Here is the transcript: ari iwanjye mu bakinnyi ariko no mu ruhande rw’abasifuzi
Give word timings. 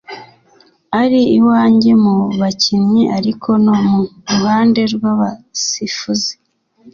ari 1.01 1.21
iwanjye 1.37 1.91
mu 2.03 2.15
bakinnyi 2.39 3.03
ariko 3.17 3.49
no 3.65 3.73
mu 3.83 3.99
ruhande 4.31 4.81
rw’abasifuzi 4.93 6.33